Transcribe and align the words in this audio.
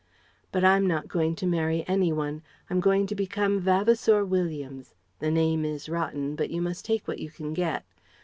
But 0.51 0.63
I'm 0.65 0.87
not 0.87 1.07
going 1.07 1.35
to 1.35 1.45
marry 1.45 1.85
any 1.87 2.11
one. 2.11 2.41
I'm 2.71 2.79
going 2.79 3.05
to 3.05 3.13
become 3.13 3.59
Vavasour 3.59 4.25
Williams 4.25 4.95
the 5.19 5.29
name 5.29 5.63
is 5.63 5.89
rotten, 5.89 6.35
but 6.35 6.49
you 6.49 6.59
must 6.59 6.85
take 6.85 7.07
what 7.07 7.19
you 7.19 7.29
can 7.29 7.53
get. 7.53 7.85